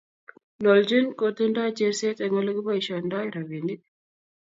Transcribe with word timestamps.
Noljin 0.63 1.09
kotindoi 1.21 1.69
cheerset 1.77 2.17
eng 2.25 2.35
ole 2.41 2.51
kiboishendoi 2.57 3.25
robinik 3.35 3.81